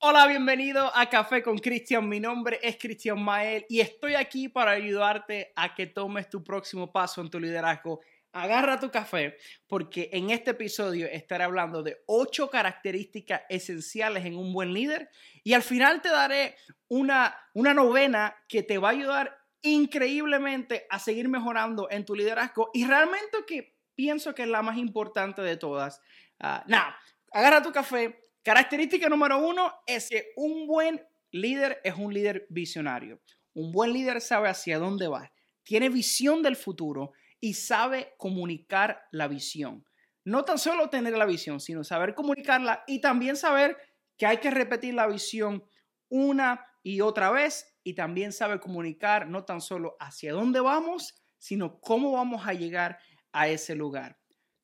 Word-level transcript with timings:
Hola, 0.00 0.28
bienvenido 0.28 0.92
a 0.94 1.10
Café 1.10 1.42
con 1.42 1.58
Cristian. 1.58 2.08
Mi 2.08 2.20
nombre 2.20 2.60
es 2.62 2.78
Cristian 2.78 3.20
Mael 3.20 3.66
y 3.68 3.80
estoy 3.80 4.14
aquí 4.14 4.48
para 4.48 4.70
ayudarte 4.70 5.52
a 5.56 5.74
que 5.74 5.88
tomes 5.88 6.30
tu 6.30 6.44
próximo 6.44 6.92
paso 6.92 7.20
en 7.20 7.28
tu 7.28 7.40
liderazgo. 7.40 8.00
Agarra 8.30 8.78
tu 8.78 8.92
café 8.92 9.36
porque 9.66 10.08
en 10.12 10.30
este 10.30 10.52
episodio 10.52 11.08
estaré 11.08 11.42
hablando 11.42 11.82
de 11.82 12.00
ocho 12.06 12.48
características 12.48 13.42
esenciales 13.48 14.24
en 14.24 14.36
un 14.36 14.52
buen 14.52 14.72
líder 14.72 15.10
y 15.42 15.54
al 15.54 15.62
final 15.62 16.00
te 16.00 16.10
daré 16.10 16.54
una, 16.86 17.36
una 17.54 17.74
novena 17.74 18.36
que 18.46 18.62
te 18.62 18.78
va 18.78 18.90
a 18.90 18.92
ayudar 18.92 19.36
increíblemente 19.62 20.86
a 20.90 21.00
seguir 21.00 21.28
mejorando 21.28 21.88
en 21.90 22.04
tu 22.04 22.14
liderazgo 22.14 22.70
y 22.72 22.86
realmente 22.86 23.38
que 23.48 23.74
pienso 23.96 24.32
que 24.32 24.42
es 24.42 24.48
la 24.48 24.62
más 24.62 24.76
importante 24.76 25.42
de 25.42 25.56
todas. 25.56 26.00
Uh, 26.38 26.62
nada, 26.68 26.96
agarra 27.32 27.60
tu 27.60 27.72
café 27.72 28.27
Característica 28.42 29.08
número 29.08 29.38
uno 29.38 29.72
es 29.86 30.08
que 30.08 30.32
un 30.36 30.66
buen 30.66 31.02
líder 31.30 31.80
es 31.84 31.94
un 31.94 32.12
líder 32.12 32.46
visionario. 32.48 33.20
Un 33.54 33.72
buen 33.72 33.92
líder 33.92 34.20
sabe 34.20 34.48
hacia 34.48 34.78
dónde 34.78 35.08
va, 35.08 35.32
tiene 35.64 35.88
visión 35.88 36.42
del 36.42 36.56
futuro 36.56 37.12
y 37.40 37.54
sabe 37.54 38.14
comunicar 38.16 39.02
la 39.10 39.28
visión. 39.28 39.84
No 40.24 40.44
tan 40.44 40.58
solo 40.58 40.90
tener 40.90 41.16
la 41.16 41.26
visión, 41.26 41.60
sino 41.60 41.84
saber 41.84 42.14
comunicarla 42.14 42.84
y 42.86 43.00
también 43.00 43.36
saber 43.36 43.76
que 44.16 44.26
hay 44.26 44.38
que 44.38 44.50
repetir 44.50 44.94
la 44.94 45.06
visión 45.06 45.64
una 46.08 46.64
y 46.82 47.00
otra 47.00 47.30
vez 47.30 47.76
y 47.82 47.94
también 47.94 48.32
sabe 48.32 48.60
comunicar 48.60 49.28
no 49.28 49.44
tan 49.44 49.60
solo 49.60 49.96
hacia 50.00 50.32
dónde 50.32 50.60
vamos, 50.60 51.14
sino 51.38 51.80
cómo 51.80 52.12
vamos 52.12 52.46
a 52.46 52.52
llegar 52.52 52.98
a 53.32 53.48
ese 53.48 53.74
lugar. 53.74 54.18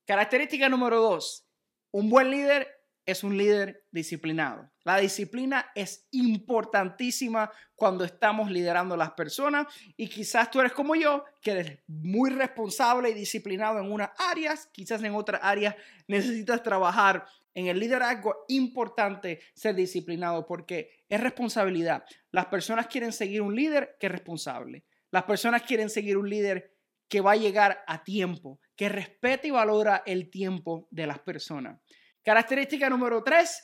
Característica 0.07 0.69
número 0.69 1.01
dos, 1.01 1.49
un 1.91 2.11
buen 2.11 2.31
líder 2.31 2.69
es 3.07 3.23
un 3.25 3.37
líder 3.37 3.85
disciplinado. 3.91 4.71
La 4.85 4.99
disciplina 4.99 5.67
es 5.75 6.07
importantísima 6.11 7.51
cuando 7.75 8.05
estamos 8.05 8.51
liderando 8.51 8.95
a 8.95 8.99
las 8.99 9.13
personas 9.13 9.67
y 9.97 10.09
quizás 10.09 10.51
tú 10.51 10.61
eres 10.61 10.73
como 10.73 10.95
yo, 10.95 11.25
que 11.41 11.51
eres 11.53 11.79
muy 11.87 12.31
responsable 12.31 13.11
y 13.11 13.15
disciplinado 13.15 13.79
en 13.79 13.91
unas 13.91 14.11
áreas, 14.19 14.69
quizás 14.73 15.03
en 15.03 15.15
otras 15.15 15.41
áreas 15.43 15.75
necesitas 16.07 16.63
trabajar. 16.63 17.27
En 17.57 17.69
el 17.69 17.79
liderazgo 17.79 18.45
importante 18.49 19.41
ser 19.55 19.77
disciplinado 19.77 20.45
porque 20.45 21.05
es 21.09 21.21
responsabilidad. 21.21 22.05
Las 22.33 22.47
personas 22.47 22.89
quieren 22.89 23.13
seguir 23.13 23.43
un 23.43 23.55
líder 23.55 23.97
que 24.01 24.07
es 24.07 24.13
responsable. 24.13 24.85
Las 25.13 25.23
personas 25.23 25.63
quieren 25.63 25.89
seguir 25.89 26.17
un 26.17 26.29
líder 26.29 26.75
que 27.09 27.21
va 27.21 27.33
a 27.33 27.37
llegar 27.37 27.85
a 27.87 28.03
tiempo, 28.03 28.59
que 28.75 28.89
respete 28.89 29.49
y 29.49 29.53
valora 29.53 30.03
el 30.05 30.31
tiempo 30.31 30.89
de 30.91 31.07
las 31.07 31.21
personas. 31.21 31.79
Característica 32.25 32.89
número 32.89 33.23
tres, 33.23 33.63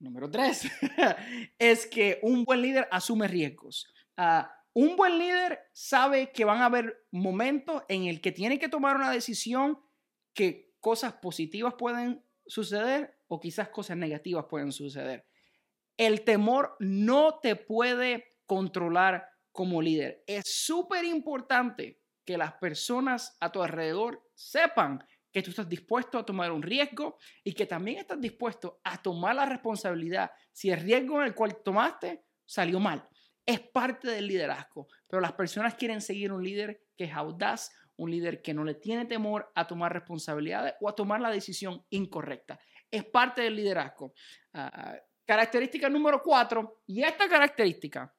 número 0.00 0.28
tres, 0.28 0.68
es 1.58 1.86
que 1.86 2.18
un 2.22 2.44
buen 2.44 2.60
líder 2.60 2.88
asume 2.90 3.28
riesgos. 3.28 3.86
Ah, 4.16 4.52
un 4.74 4.96
buen 4.96 5.18
líder 5.18 5.60
sabe 5.72 6.32
que 6.32 6.44
van 6.44 6.62
a 6.62 6.66
haber 6.66 7.06
momentos 7.12 7.82
en 7.88 8.04
el 8.04 8.20
que 8.20 8.32
tiene 8.32 8.58
que 8.58 8.68
tomar 8.68 8.96
una 8.96 9.10
decisión 9.10 9.78
que 10.34 10.74
cosas 10.80 11.12
positivas 11.14 11.74
pueden 11.78 12.24
suceder 12.46 13.20
o 13.28 13.38
quizás 13.38 13.68
cosas 13.68 13.96
negativas 13.96 14.46
pueden 14.50 14.72
suceder. 14.72 15.26
El 15.96 16.24
temor 16.24 16.74
no 16.80 17.38
te 17.40 17.54
puede 17.54 18.38
controlar 18.46 19.28
como 19.52 19.80
líder. 19.80 20.24
Es 20.26 20.44
súper 20.46 21.04
importante 21.04 22.00
que 22.24 22.36
las 22.36 22.54
personas 22.54 23.36
a 23.40 23.52
tu 23.52 23.62
alrededor 23.62 24.28
sepan 24.34 25.06
que 25.32 25.42
tú 25.42 25.50
estás 25.50 25.68
dispuesto 25.68 26.18
a 26.18 26.26
tomar 26.26 26.52
un 26.52 26.62
riesgo 26.62 27.18
y 27.42 27.54
que 27.54 27.66
también 27.66 27.98
estás 27.98 28.20
dispuesto 28.20 28.80
a 28.84 29.00
tomar 29.00 29.34
la 29.34 29.46
responsabilidad 29.46 30.30
si 30.52 30.70
el 30.70 30.80
riesgo 30.80 31.20
en 31.20 31.28
el 31.28 31.34
cual 31.34 31.62
tomaste 31.64 32.24
salió 32.44 32.78
mal. 32.78 33.08
Es 33.44 33.60
parte 33.60 34.08
del 34.08 34.28
liderazgo, 34.28 34.86
pero 35.08 35.20
las 35.20 35.32
personas 35.32 35.74
quieren 35.74 36.00
seguir 36.00 36.32
un 36.32 36.44
líder 36.44 36.84
que 36.96 37.04
es 37.04 37.12
audaz, 37.12 37.72
un 37.96 38.10
líder 38.10 38.42
que 38.42 38.54
no 38.54 38.62
le 38.62 38.74
tiene 38.74 39.06
temor 39.06 39.50
a 39.54 39.66
tomar 39.66 39.92
responsabilidades 39.92 40.74
o 40.80 40.88
a 40.88 40.94
tomar 40.94 41.20
la 41.20 41.30
decisión 41.30 41.84
incorrecta. 41.90 42.60
Es 42.90 43.04
parte 43.04 43.42
del 43.42 43.56
liderazgo. 43.56 44.12
Ah, 44.52 44.96
característica 45.24 45.88
número 45.88 46.22
cuatro, 46.22 46.82
y 46.86 47.02
esta 47.02 47.28
característica, 47.28 48.14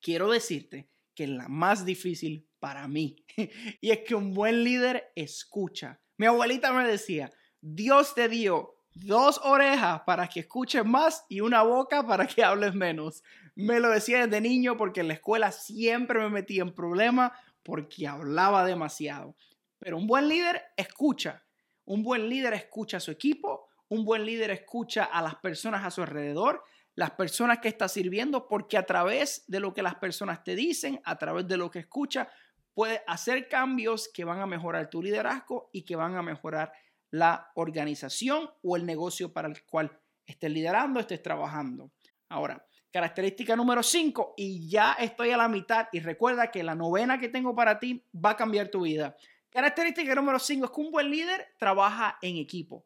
quiero 0.00 0.30
decirte 0.30 0.90
que 1.14 1.24
es 1.24 1.30
la 1.30 1.48
más 1.48 1.84
difícil 1.84 2.48
para 2.58 2.86
mí, 2.88 3.16
y 3.80 3.90
es 3.90 4.00
que 4.00 4.14
un 4.14 4.34
buen 4.34 4.64
líder 4.64 5.12
escucha 5.14 6.00
mi 6.16 6.26
abuelita 6.26 6.72
me 6.72 6.86
decía, 6.86 7.30
Dios 7.60 8.14
te 8.14 8.28
dio 8.28 8.76
dos 8.94 9.40
orejas 9.44 10.02
para 10.06 10.28
que 10.28 10.40
escuches 10.40 10.84
más 10.84 11.24
y 11.28 11.40
una 11.40 11.62
boca 11.62 12.06
para 12.06 12.26
que 12.26 12.42
hables 12.42 12.74
menos. 12.74 13.22
Me 13.54 13.80
lo 13.80 13.90
decía 13.90 14.26
desde 14.26 14.40
niño 14.40 14.76
porque 14.76 15.00
en 15.00 15.08
la 15.08 15.14
escuela 15.14 15.52
siempre 15.52 16.18
me 16.20 16.30
metía 16.30 16.62
en 16.62 16.74
problemas 16.74 17.32
porque 17.62 18.06
hablaba 18.06 18.64
demasiado. 18.64 19.36
Pero 19.78 19.98
un 19.98 20.06
buen 20.06 20.28
líder 20.28 20.62
escucha. 20.76 21.44
Un 21.84 22.02
buen 22.02 22.28
líder 22.28 22.54
escucha 22.54 22.96
a 22.96 23.00
su 23.00 23.10
equipo. 23.10 23.68
Un 23.88 24.04
buen 24.04 24.24
líder 24.24 24.50
escucha 24.50 25.04
a 25.04 25.22
las 25.22 25.36
personas 25.36 25.84
a 25.84 25.90
su 25.90 26.02
alrededor, 26.02 26.64
las 26.94 27.12
personas 27.12 27.58
que 27.58 27.68
está 27.68 27.88
sirviendo, 27.88 28.48
porque 28.48 28.76
a 28.76 28.84
través 28.84 29.44
de 29.46 29.60
lo 29.60 29.72
que 29.72 29.82
las 29.82 29.96
personas 29.96 30.42
te 30.42 30.56
dicen, 30.56 31.00
a 31.04 31.16
través 31.18 31.46
de 31.46 31.56
lo 31.56 31.70
que 31.70 31.80
escucha, 31.80 32.28
puede 32.76 33.02
hacer 33.06 33.48
cambios 33.48 34.10
que 34.12 34.26
van 34.26 34.40
a 34.40 34.46
mejorar 34.46 34.90
tu 34.90 35.02
liderazgo 35.02 35.70
y 35.72 35.86
que 35.86 35.96
van 35.96 36.14
a 36.14 36.20
mejorar 36.20 36.74
la 37.10 37.50
organización 37.54 38.50
o 38.62 38.76
el 38.76 38.84
negocio 38.84 39.32
para 39.32 39.48
el 39.48 39.64
cual 39.64 39.98
estés 40.26 40.50
liderando, 40.50 41.00
estés 41.00 41.22
trabajando. 41.22 41.90
Ahora, 42.28 42.62
característica 42.92 43.56
número 43.56 43.82
5, 43.82 44.34
y 44.36 44.68
ya 44.68 44.92
estoy 44.92 45.30
a 45.30 45.38
la 45.38 45.48
mitad, 45.48 45.88
y 45.90 46.00
recuerda 46.00 46.50
que 46.50 46.62
la 46.62 46.74
novena 46.74 47.18
que 47.18 47.30
tengo 47.30 47.54
para 47.54 47.78
ti 47.78 48.04
va 48.14 48.32
a 48.32 48.36
cambiar 48.36 48.68
tu 48.68 48.82
vida. 48.82 49.16
Característica 49.48 50.14
número 50.14 50.38
5 50.38 50.66
es 50.66 50.70
que 50.70 50.80
un 50.82 50.90
buen 50.90 51.10
líder 51.10 51.54
trabaja 51.58 52.18
en 52.20 52.36
equipo. 52.36 52.84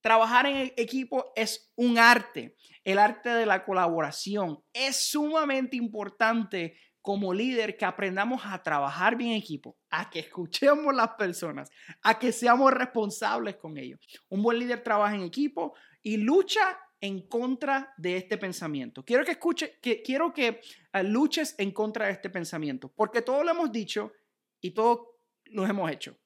Trabajar 0.00 0.46
en 0.46 0.72
equipo 0.76 1.32
es 1.34 1.72
un 1.74 1.98
arte, 1.98 2.54
el 2.84 3.00
arte 3.00 3.30
de 3.30 3.46
la 3.46 3.64
colaboración. 3.64 4.62
Es 4.72 5.10
sumamente 5.10 5.76
importante 5.76 6.76
como 7.02 7.34
líder 7.34 7.76
que 7.76 7.84
aprendamos 7.84 8.42
a 8.44 8.62
trabajar 8.62 9.16
bien 9.16 9.32
en 9.32 9.38
equipo, 9.38 9.76
a 9.90 10.08
que 10.08 10.20
escuchemos 10.20 10.94
las 10.94 11.10
personas, 11.10 11.68
a 12.00 12.18
que 12.18 12.30
seamos 12.30 12.72
responsables 12.72 13.56
con 13.56 13.76
ellos. 13.76 14.00
Un 14.28 14.42
buen 14.42 14.58
líder 14.58 14.82
trabaja 14.82 15.16
en 15.16 15.22
equipo 15.22 15.74
y 16.00 16.16
lucha 16.16 16.78
en 17.00 17.26
contra 17.26 17.92
de 17.96 18.16
este 18.16 18.38
pensamiento. 18.38 19.04
Quiero 19.04 19.24
que 19.24 19.32
escuche, 19.32 19.80
que, 19.82 20.02
quiero 20.02 20.32
que 20.32 20.60
ah, 20.92 21.02
luches 21.02 21.56
en 21.58 21.72
contra 21.72 22.06
de 22.06 22.12
este 22.12 22.30
pensamiento, 22.30 22.92
porque 22.94 23.20
todo 23.20 23.42
lo 23.42 23.50
hemos 23.50 23.72
dicho 23.72 24.12
y 24.60 24.70
todo 24.70 25.18
lo 25.46 25.66
hemos 25.66 25.90
hecho. 25.90 26.16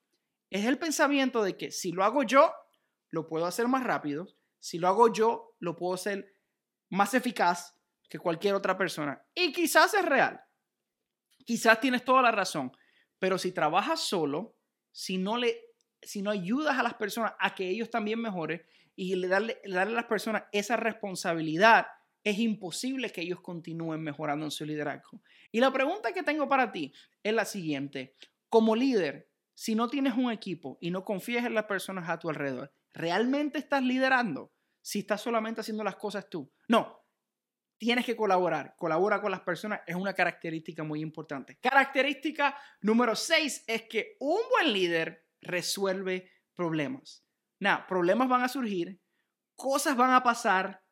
Es 0.51 0.65
el 0.65 0.77
pensamiento 0.77 1.43
de 1.43 1.57
que 1.57 1.71
si 1.71 1.91
lo 1.91 2.03
hago 2.03 2.21
yo, 2.21 2.53
lo 3.09 3.27
puedo 3.27 3.47
hacer 3.47 3.67
más 3.67 3.83
rápido, 3.83 4.27
si 4.59 4.77
lo 4.77 4.87
hago 4.87 5.11
yo, 5.11 5.55
lo 5.59 5.75
puedo 5.75 5.95
hacer 5.95 6.31
más 6.89 7.15
eficaz 7.15 7.75
que 8.07 8.19
cualquier 8.19 8.53
otra 8.53 8.77
persona. 8.77 9.25
Y 9.33 9.51
quizás 9.51 9.95
es 9.95 10.05
real, 10.05 10.39
quizás 11.47 11.79
tienes 11.79 12.03
toda 12.03 12.21
la 12.21 12.31
razón, 12.31 12.73
pero 13.19 13.37
si 13.37 13.53
trabajas 13.53 14.01
solo, 14.01 14.57
si 14.91 15.17
no 15.17 15.37
le 15.37 15.63
si 16.01 16.21
no 16.21 16.29
ayudas 16.29 16.77
a 16.77 16.83
las 16.83 16.93
personas 16.93 17.33
a 17.39 17.55
que 17.55 17.67
ellos 17.67 17.89
también 17.89 18.21
mejoren 18.21 18.61
y 18.95 19.15
le 19.15 19.27
darle, 19.27 19.59
darle 19.65 19.93
a 19.93 20.01
las 20.01 20.05
personas 20.05 20.43
esa 20.51 20.75
responsabilidad, 20.75 21.87
es 22.23 22.37
imposible 22.37 23.11
que 23.11 23.21
ellos 23.21 23.41
continúen 23.41 24.01
mejorando 24.01 24.45
en 24.45 24.51
su 24.51 24.63
liderazgo. 24.63 25.21
Y 25.51 25.59
la 25.59 25.71
pregunta 25.71 26.13
que 26.13 26.21
tengo 26.21 26.47
para 26.47 26.71
ti 26.71 26.93
es 27.23 27.33
la 27.33 27.45
siguiente. 27.45 28.15
Como 28.49 28.75
líder, 28.75 29.29
si 29.55 29.73
no 29.73 29.87
tienes 29.87 30.13
un 30.15 30.31
equipo 30.31 30.77
y 30.81 30.91
no 30.91 31.03
confías 31.03 31.45
en 31.45 31.55
las 31.55 31.65
personas 31.65 32.09
a 32.09 32.19
tu 32.19 32.29
alrededor, 32.29 32.71
¿realmente 32.93 33.57
estás 33.57 33.81
liderando? 33.81 34.51
Si 34.81 34.99
estás 34.99 35.21
solamente 35.21 35.61
haciendo 35.61 35.83
las 35.83 35.95
cosas 35.95 36.29
tú. 36.29 36.51
No, 36.67 37.06
tienes 37.77 38.05
que 38.05 38.15
colaborar. 38.15 38.75
Colabora 38.77 39.21
con 39.21 39.31
las 39.31 39.41
personas 39.41 39.81
es 39.85 39.95
una 39.95 40.13
característica 40.13 40.83
muy 40.83 41.01
importante. 41.01 41.57
Característica 41.61 42.57
número 42.81 43.15
6 43.15 43.65
es 43.67 43.83
que 43.83 44.17
un 44.19 44.39
buen 44.49 44.73
líder 44.73 45.27
resuelve 45.41 46.31
problemas. 46.55 47.23
Nada, 47.59 47.85
problemas 47.87 48.27
van 48.27 48.43
a 48.43 48.49
surgir, 48.49 48.99
cosas 49.55 49.95
van 49.95 50.11
a 50.11 50.23
pasar. 50.23 50.83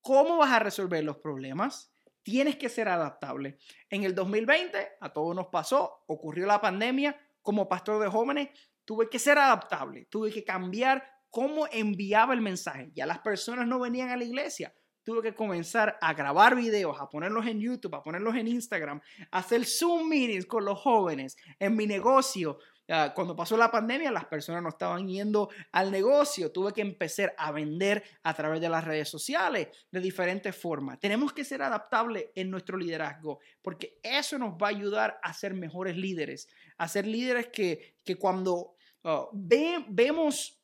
¿Cómo 0.00 0.38
vas 0.38 0.50
a 0.50 0.58
resolver 0.58 1.04
los 1.04 1.18
problemas? 1.18 1.92
Tienes 2.22 2.56
que 2.56 2.68
ser 2.68 2.88
adaptable. 2.88 3.58
En 3.88 4.04
el 4.04 4.14
2020 4.14 4.92
a 5.00 5.12
todos 5.12 5.34
nos 5.34 5.48
pasó, 5.48 6.04
ocurrió 6.06 6.46
la 6.46 6.60
pandemia. 6.60 7.18
Como 7.40 7.68
pastor 7.68 8.00
de 8.02 8.08
jóvenes, 8.08 8.50
tuve 8.84 9.08
que 9.08 9.18
ser 9.18 9.38
adaptable, 9.38 10.06
tuve 10.06 10.32
que 10.32 10.44
cambiar 10.44 11.04
cómo 11.28 11.66
enviaba 11.72 12.34
el 12.34 12.40
mensaje. 12.40 12.90
Ya 12.94 13.06
las 13.06 13.18
personas 13.18 13.66
no 13.66 13.80
venían 13.80 14.10
a 14.10 14.16
la 14.16 14.24
iglesia 14.24 14.72
tuve 15.04 15.22
que 15.22 15.34
comenzar 15.34 15.98
a 16.00 16.14
grabar 16.14 16.56
videos, 16.56 17.00
a 17.00 17.08
ponerlos 17.08 17.46
en 17.46 17.60
YouTube, 17.60 17.94
a 17.94 18.02
ponerlos 18.02 18.34
en 18.36 18.48
Instagram, 18.48 19.00
a 19.30 19.38
hacer 19.38 19.64
Zoom 19.64 20.08
meetings 20.08 20.46
con 20.46 20.64
los 20.64 20.78
jóvenes. 20.78 21.36
En 21.58 21.76
mi 21.76 21.86
negocio 21.86 22.58
Ah, 22.88 23.12
cuando 23.14 23.36
pasó 23.36 23.56
la 23.56 23.70
pandemia, 23.70 24.10
las 24.10 24.24
personas 24.24 24.62
no 24.62 24.70
estaban 24.70 25.06
yendo 25.08 25.48
al 25.70 25.90
negocio. 25.90 26.50
Tuve 26.50 26.72
que 26.72 26.80
empezar 26.80 27.32
a 27.38 27.52
vender 27.52 28.02
a 28.22 28.34
través 28.34 28.60
de 28.60 28.68
las 28.68 28.84
redes 28.84 29.08
sociales 29.08 29.68
de 29.90 30.00
diferentes 30.00 30.54
formas. 30.54 30.98
Tenemos 30.98 31.32
que 31.32 31.44
ser 31.44 31.62
adaptables 31.62 32.26
en 32.34 32.50
nuestro 32.50 32.76
liderazgo 32.76 33.38
porque 33.62 33.98
eso 34.02 34.36
nos 34.36 34.54
va 34.54 34.66
a 34.66 34.70
ayudar 34.70 35.18
a 35.22 35.32
ser 35.32 35.54
mejores 35.54 35.96
líderes, 35.96 36.48
a 36.76 36.88
ser 36.88 37.06
líderes 37.06 37.48
que, 37.48 37.96
que 38.04 38.16
cuando 38.16 38.74
ah, 39.04 39.26
vemos 39.32 40.60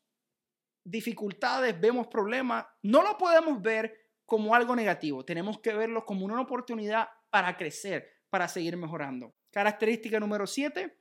dificultades, 0.84 1.80
vemos 1.80 2.08
problemas, 2.08 2.66
no 2.82 3.02
lo 3.02 3.16
podemos 3.16 3.62
ver 3.62 4.07
como 4.28 4.54
algo 4.54 4.76
negativo. 4.76 5.24
Tenemos 5.24 5.58
que 5.58 5.72
verlo 5.72 6.04
como 6.04 6.26
una 6.26 6.38
oportunidad 6.38 7.08
para 7.30 7.56
crecer, 7.56 8.10
para 8.28 8.46
seguir 8.46 8.76
mejorando. 8.76 9.34
Característica 9.50 10.20
número 10.20 10.46
7 10.46 10.98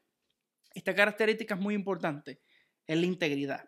esta 0.78 0.94
característica 0.94 1.56
es 1.56 1.60
muy 1.60 1.74
importante, 1.74 2.40
es 2.86 3.00
la 3.00 3.06
integridad. 3.08 3.68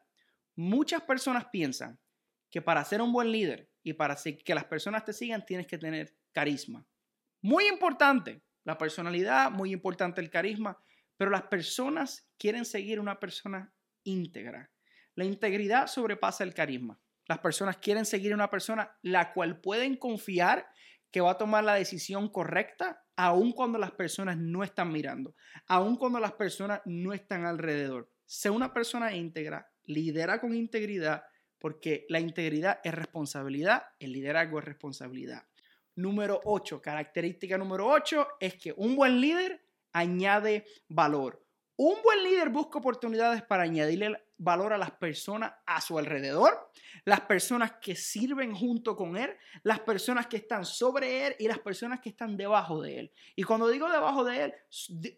Muchas 0.55 1.01
personas 1.01 1.47
piensan 1.51 1.99
que 2.51 2.61
para 2.61 2.85
ser 2.85 3.01
un 3.01 3.11
buen 3.11 3.31
líder 3.31 3.67
y 3.81 3.93
para 3.93 4.15
que 4.45 4.53
las 4.53 4.65
personas 4.65 5.05
te 5.05 5.13
sigan 5.13 5.43
tienes 5.43 5.65
que 5.65 5.79
tener 5.79 6.15
carisma. 6.31 6.85
Muy 7.41 7.67
importante 7.67 8.43
la 8.63 8.77
personalidad, 8.77 9.49
muy 9.49 9.71
importante 9.71 10.21
el 10.21 10.29
carisma, 10.29 10.77
pero 11.17 11.31
las 11.31 11.41
personas 11.47 12.29
quieren 12.37 12.63
seguir 12.63 12.99
una 12.99 13.19
persona 13.19 13.73
íntegra. 14.03 14.71
La 15.15 15.25
integridad 15.25 15.87
sobrepasa 15.87 16.43
el 16.43 16.53
carisma. 16.53 17.01
Las 17.29 17.37
personas 17.37 17.77
quieren 17.77 18.05
seguir 18.05 18.33
una 18.33 18.49
persona 18.49 18.97
la 19.03 19.33
cual 19.33 19.61
pueden 19.61 19.95
confiar 19.95 20.67
que 21.11 21.21
va 21.21 21.31
a 21.31 21.37
tomar 21.37 21.63
la 21.63 21.75
decisión 21.75 22.27
correcta 22.27 23.03
aun 23.15 23.51
cuando 23.51 23.77
las 23.77 23.91
personas 23.91 24.35
no 24.35 24.63
están 24.63 24.91
mirando, 24.91 25.35
aun 25.67 25.95
cuando 25.95 26.19
las 26.19 26.31
personas 26.31 26.81
no 26.85 27.13
están 27.13 27.45
alrededor. 27.45 28.09
Sea 28.25 28.51
una 28.51 28.73
persona 28.73 29.15
íntegra, 29.15 29.71
lidera 29.83 30.41
con 30.41 30.55
integridad, 30.55 31.23
porque 31.59 32.07
la 32.09 32.19
integridad 32.19 32.79
es 32.83 32.95
responsabilidad, 32.95 33.83
el 33.99 34.11
liderazgo 34.11 34.57
es 34.57 34.65
responsabilidad. 34.65 35.43
Número 35.93 36.41
8, 36.45 36.81
característica 36.81 37.59
número 37.59 37.87
8 37.89 38.27
es 38.39 38.55
que 38.55 38.73
un 38.75 38.95
buen 38.95 39.21
líder 39.21 39.63
añade 39.93 40.65
valor. 40.87 41.45
Un 41.81 41.95
buen 42.03 42.21
líder 42.25 42.49
busca 42.49 42.79
oportunidades 42.79 43.41
para 43.41 43.63
añadirle 43.63 44.21
valor 44.37 44.73
a 44.73 44.77
las 44.77 44.91
personas 44.91 45.53
a 45.65 45.79
su 45.79 45.97
alrededor, 45.97 46.69
las 47.05 47.21
personas 47.21 47.71
que 47.81 47.95
sirven 47.95 48.53
junto 48.53 48.97
con 48.97 49.15
él, 49.15 49.33
las 49.63 49.79
personas 49.79 50.27
que 50.27 50.35
están 50.35 50.65
sobre 50.65 51.25
él 51.25 51.35
y 51.39 51.47
las 51.47 51.59
personas 51.59 52.01
que 52.01 52.09
están 52.09 52.35
debajo 52.35 52.81
de 52.81 52.99
él. 52.99 53.13
Y 53.33 53.43
cuando 53.43 53.69
digo 53.69 53.89
debajo 53.89 54.25
de 54.25 54.43
él, 54.43 54.53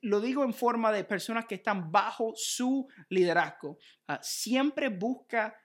lo 0.03 0.21
digo 0.21 0.43
en 0.43 0.53
forma 0.53 0.91
de 0.91 1.03
personas 1.03 1.47
que 1.47 1.55
están 1.55 1.91
bajo 1.91 2.33
su 2.35 2.87
liderazgo. 3.09 3.79
Ah, 4.07 4.19
siempre 4.21 4.89
busca 4.89 5.59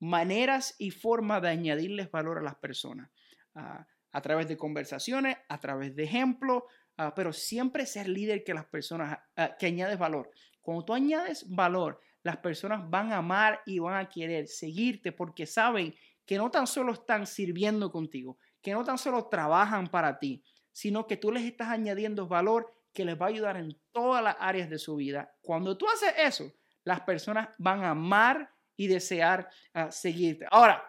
maneras 0.00 0.74
y 0.80 0.90
formas 0.90 1.42
de 1.42 1.48
añadirles 1.50 2.10
valor 2.10 2.38
a 2.38 2.42
las 2.42 2.56
personas. 2.56 3.08
Ah, 3.54 3.86
a 4.12 4.20
través 4.20 4.48
de 4.48 4.56
conversaciones, 4.56 5.36
a 5.48 5.60
través 5.60 5.94
de 5.94 6.02
ejemplos, 6.02 6.64
Ah, 7.02 7.14
pero 7.14 7.32
siempre 7.32 7.86
ser 7.86 8.06
líder 8.06 8.44
que 8.44 8.52
las 8.52 8.66
personas, 8.66 9.18
ah, 9.34 9.56
que 9.58 9.64
añades 9.64 9.98
valor. 9.98 10.30
Cuando 10.60 10.84
tú 10.84 10.92
añades 10.92 11.48
valor, 11.48 11.98
las 12.22 12.36
personas 12.36 12.90
van 12.90 13.10
a 13.10 13.16
amar 13.16 13.62
y 13.64 13.78
van 13.78 13.96
a 13.96 14.06
querer 14.06 14.46
seguirte 14.46 15.10
porque 15.10 15.46
saben 15.46 15.94
que 16.26 16.36
no 16.36 16.50
tan 16.50 16.66
solo 16.66 16.92
están 16.92 17.26
sirviendo 17.26 17.90
contigo, 17.90 18.36
que 18.60 18.72
no 18.72 18.84
tan 18.84 18.98
solo 18.98 19.28
trabajan 19.28 19.86
para 19.86 20.18
ti, 20.18 20.44
sino 20.72 21.06
que 21.06 21.16
tú 21.16 21.32
les 21.32 21.44
estás 21.44 21.68
añadiendo 21.68 22.28
valor 22.28 22.70
que 22.92 23.06
les 23.06 23.18
va 23.18 23.24
a 23.24 23.30
ayudar 23.30 23.56
en 23.56 23.80
todas 23.92 24.22
las 24.22 24.36
áreas 24.38 24.68
de 24.68 24.78
su 24.78 24.96
vida. 24.96 25.34
Cuando 25.40 25.78
tú 25.78 25.88
haces 25.88 26.12
eso, 26.18 26.52
las 26.84 27.00
personas 27.00 27.48
van 27.56 27.82
a 27.82 27.92
amar 27.92 28.52
y 28.76 28.88
desear 28.88 29.48
ah, 29.72 29.90
seguirte. 29.90 30.44
Ahora, 30.50 30.84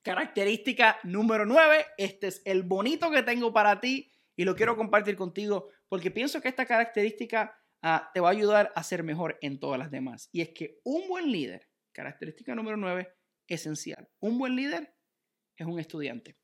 característica 0.00 0.98
número 1.02 1.44
nueve, 1.44 1.84
este 1.98 2.28
es 2.28 2.40
el 2.46 2.62
bonito 2.62 3.10
que 3.10 3.22
tengo 3.22 3.52
para 3.52 3.78
ti 3.82 4.10
y 4.36 4.44
lo 4.44 4.54
quiero 4.54 4.76
compartir 4.76 5.16
contigo 5.16 5.70
porque 5.88 6.10
pienso 6.10 6.40
que 6.40 6.48
esta 6.48 6.66
característica 6.66 7.58
ah, 7.82 8.10
te 8.12 8.20
va 8.20 8.28
a 8.28 8.32
ayudar 8.32 8.72
a 8.76 8.82
ser 8.82 9.02
mejor 9.02 9.38
en 9.40 9.58
todas 9.58 9.78
las 9.78 9.90
demás. 9.90 10.28
Y 10.30 10.42
es 10.42 10.50
que 10.50 10.80
un 10.84 11.08
buen 11.08 11.32
líder, 11.32 11.68
característica 11.92 12.54
número 12.54 12.76
9, 12.76 13.08
esencial. 13.48 14.08
Un 14.20 14.38
buen 14.38 14.54
líder 14.54 14.94
es 15.56 15.66
un 15.66 15.80
estudiante. 15.80 16.36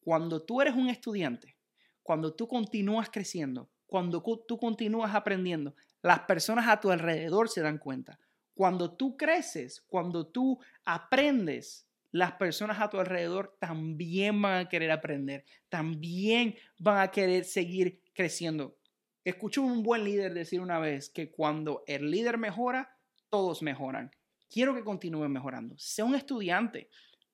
Cuando 0.00 0.44
tú 0.44 0.60
eres 0.60 0.74
un 0.74 0.88
estudiante, 0.88 1.56
cuando 2.02 2.34
tú 2.34 2.48
continúas 2.48 3.08
creciendo, 3.08 3.70
cuando 3.86 4.22
tú 4.22 4.58
continúas 4.58 5.14
aprendiendo, 5.14 5.76
las 6.02 6.20
personas 6.20 6.66
a 6.68 6.80
tu 6.80 6.90
alrededor 6.90 7.48
se 7.48 7.60
dan 7.60 7.78
cuenta. 7.78 8.18
Cuando 8.54 8.96
tú 8.96 9.16
creces, 9.16 9.80
cuando 9.86 10.26
tú 10.26 10.58
aprendes, 10.84 11.88
las 12.12 12.32
personas 12.32 12.80
a 12.80 12.90
tu 12.90 13.00
alrededor 13.00 13.56
también 13.58 14.40
van 14.40 14.66
a 14.66 14.68
querer 14.68 14.90
aprender, 14.90 15.44
también 15.68 16.54
van 16.78 16.98
a 16.98 17.10
querer 17.10 17.44
seguir 17.44 18.02
creciendo. 18.12 18.76
Escuché 19.24 19.60
un 19.60 19.82
buen 19.82 20.04
líder 20.04 20.34
decir 20.34 20.60
una 20.60 20.78
vez 20.78 21.08
que 21.08 21.30
cuando 21.30 21.82
el 21.86 22.10
líder 22.10 22.38
mejora, 22.38 22.96
todos 23.30 23.62
mejoran. 23.62 24.10
Quiero 24.50 24.74
que 24.74 24.84
continúen 24.84 25.32
mejorando. 25.32 25.74
Sea 25.78 26.04
un 26.04 26.14
estudiante, 26.14 26.90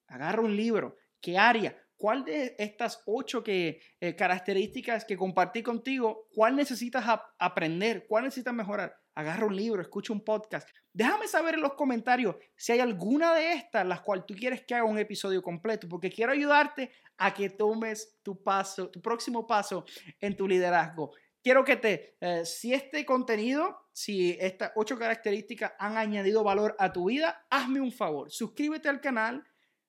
agarra 0.07 0.43
un 0.43 0.57
libro. 0.57 0.97
¿Qué 1.21 1.37
área? 1.37 1.77
¿Cuál 1.97 2.25
de 2.25 2.55
estas 2.59 3.03
ocho 3.07 3.43
eh, 3.45 3.81
características 4.17 5.05
que 5.05 5.17
compartí 5.17 5.65
contigo, 5.65 6.29
cuál 6.33 6.55
necesitas 6.55 7.05
aprender? 7.41 8.07
¿Cuál 8.07 8.25
necesitas 8.25 8.55
mejorar? 8.55 8.97
Agarra 9.19 9.47
un 9.47 9.57
libro, 9.57 9.83
escucha 9.83 10.13
un 10.13 10.25
podcast. 10.25 10.69
Déjame 10.93 11.27
saber 11.27 11.55
en 11.55 11.63
los 11.63 11.75
comentarios 11.75 12.37
si 12.55 12.71
hay 12.71 12.79
alguna 12.79 13.35
de 13.35 13.53
estas 13.55 13.85
las 13.85 14.01
cuales 14.01 14.25
tú 14.25 14.35
quieres 14.35 14.63
que 14.65 14.77
haga 14.77 14.85
un 14.85 14.97
episodio 14.97 15.43
completo, 15.43 15.89
porque 15.89 16.09
quiero 16.09 16.31
ayudarte 16.31 16.93
a 17.17 17.35
que 17.35 17.51
tomes 17.51 18.17
tu 18.23 18.41
paso, 18.41 18.89
tu 18.89 19.03
próximo 19.03 19.45
paso 19.45 19.85
en 20.21 20.37
tu 20.37 20.47
liderazgo. 20.47 21.11
Quiero 21.43 21.65
que 21.65 21.75
te, 21.75 22.17
eh, 22.21 22.45
si 22.45 22.73
este 22.73 23.05
contenido, 23.05 23.89
si 23.93 24.37
estas 24.39 24.71
ocho 24.77 24.97
características 24.97 25.73
han 25.81 25.97
añadido 25.97 26.45
valor 26.45 26.77
a 26.79 26.93
tu 26.93 27.09
vida, 27.09 27.45
hazme 27.51 27.81
un 27.81 27.91
favor, 27.91 28.31
suscríbete 28.31 28.89
al 28.89 29.01
canal, 29.01 29.45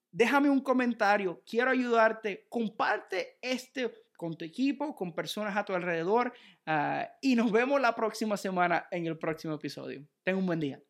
déjame 0.10 0.50
un 0.50 0.62
comentario, 0.62 1.44
quiero 1.46 1.70
ayudarte, 1.70 2.48
comparte 2.50 3.38
este 3.44 3.94
con 4.20 4.36
tu 4.36 4.44
equipo, 4.44 4.94
con 4.94 5.14
personas 5.14 5.56
a 5.56 5.64
tu 5.64 5.74
alrededor. 5.74 6.34
Ah, 6.66 7.10
y 7.22 7.36
nos 7.36 7.54
vemos 7.54 7.80
la 7.80 7.96
próxima 7.96 8.36
semana 8.36 8.86
en 8.92 9.08
el 9.08 9.18
próximo 9.18 9.54
episodio. 9.54 10.06
Ten 10.24 10.36
un 10.36 10.46
buen 10.46 10.60
día. 10.60 10.89